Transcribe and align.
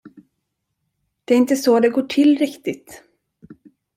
Det 1.25 1.33
är 1.33 1.37
inte 1.37 1.55
så 1.55 1.79
det 1.79 1.89
går 1.89 2.01
till, 2.03 2.37
riktigt. 2.37 3.03